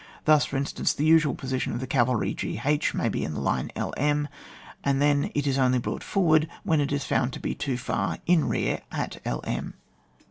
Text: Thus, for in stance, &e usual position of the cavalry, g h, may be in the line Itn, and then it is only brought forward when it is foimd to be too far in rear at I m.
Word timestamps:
Thus, 0.25 0.45
for 0.45 0.57
in 0.57 0.65
stance, 0.65 0.99
&e 0.99 1.05
usual 1.05 1.35
position 1.35 1.73
of 1.73 1.79
the 1.79 1.85
cavalry, 1.85 2.33
g 2.33 2.59
h, 2.65 2.95
may 2.95 3.07
be 3.07 3.23
in 3.23 3.35
the 3.35 3.39
line 3.39 3.69
Itn, 3.75 4.29
and 4.83 4.99
then 4.99 5.29
it 5.35 5.45
is 5.45 5.59
only 5.59 5.77
brought 5.77 6.03
forward 6.03 6.47
when 6.63 6.81
it 6.81 6.91
is 6.91 7.03
foimd 7.03 7.29
to 7.33 7.39
be 7.39 7.53
too 7.53 7.77
far 7.77 8.17
in 8.25 8.47
rear 8.49 8.81
at 8.91 9.21
I 9.27 9.37
m. 9.43 9.75